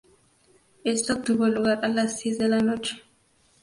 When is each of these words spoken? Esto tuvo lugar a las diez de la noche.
Esto 0.83 1.21
tuvo 1.21 1.45
lugar 1.47 1.85
a 1.85 1.87
las 1.87 2.23
diez 2.23 2.39
de 2.39 2.47
la 2.49 2.57
noche. 2.59 3.03